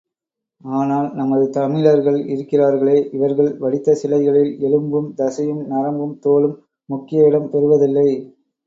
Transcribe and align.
ஆனால், 0.61 1.13
நமது 1.13 1.49
தமிழர்கள் 1.49 2.17
இருக்கிறாரகளே, 2.27 2.97
இவர்கள் 3.11 3.57
வடித்த 3.57 3.93
சிலைகளில் 3.93 4.59
எலும்பும், 4.59 5.13
தசையும், 5.17 5.63
நரம்பும், 5.67 6.19
தோலும் 6.19 6.57
முக்கிய 6.89 7.27
இடம் 7.27 7.49
பெறுவதில்லை. 7.49 8.09